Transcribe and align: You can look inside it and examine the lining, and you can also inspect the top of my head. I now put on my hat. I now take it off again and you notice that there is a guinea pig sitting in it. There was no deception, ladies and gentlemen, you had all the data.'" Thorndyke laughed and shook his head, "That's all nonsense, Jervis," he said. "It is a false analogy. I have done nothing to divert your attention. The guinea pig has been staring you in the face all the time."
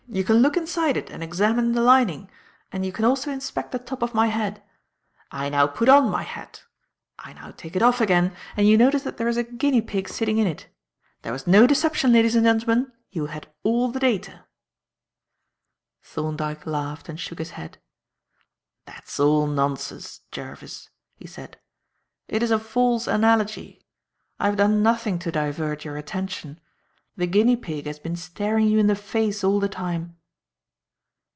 You 0.13 0.25
can 0.25 0.39
look 0.41 0.57
inside 0.57 0.97
it 0.97 1.09
and 1.09 1.23
examine 1.23 1.71
the 1.71 1.79
lining, 1.81 2.29
and 2.69 2.85
you 2.85 2.91
can 2.91 3.05
also 3.05 3.31
inspect 3.31 3.71
the 3.71 3.79
top 3.79 4.01
of 4.01 4.13
my 4.13 4.27
head. 4.27 4.61
I 5.31 5.47
now 5.47 5.67
put 5.67 5.87
on 5.87 6.09
my 6.09 6.23
hat. 6.23 6.65
I 7.17 7.31
now 7.31 7.51
take 7.51 7.77
it 7.77 7.81
off 7.81 8.01
again 8.01 8.35
and 8.57 8.67
you 8.67 8.77
notice 8.77 9.03
that 9.03 9.15
there 9.15 9.29
is 9.29 9.37
a 9.37 9.45
guinea 9.45 9.79
pig 9.81 10.09
sitting 10.09 10.37
in 10.37 10.47
it. 10.47 10.67
There 11.21 11.31
was 11.31 11.47
no 11.47 11.65
deception, 11.65 12.11
ladies 12.11 12.35
and 12.35 12.43
gentlemen, 12.45 12.91
you 13.11 13.27
had 13.27 13.47
all 13.63 13.87
the 13.89 14.01
data.'" 14.01 14.43
Thorndyke 16.03 16.65
laughed 16.65 17.07
and 17.07 17.17
shook 17.17 17.39
his 17.39 17.51
head, 17.51 17.77
"That's 18.85 19.17
all 19.17 19.47
nonsense, 19.47 20.23
Jervis," 20.29 20.89
he 21.15 21.25
said. 21.27 21.57
"It 22.27 22.43
is 22.43 22.51
a 22.51 22.59
false 22.59 23.07
analogy. 23.07 23.85
I 24.41 24.47
have 24.47 24.57
done 24.57 24.83
nothing 24.83 25.19
to 25.19 25.31
divert 25.31 25.85
your 25.85 25.95
attention. 25.95 26.59
The 27.17 27.27
guinea 27.27 27.57
pig 27.57 27.87
has 27.87 27.99
been 27.99 28.15
staring 28.15 28.69
you 28.69 28.79
in 28.79 28.87
the 28.87 28.95
face 28.95 29.43
all 29.43 29.59
the 29.59 29.67
time." 29.69 30.15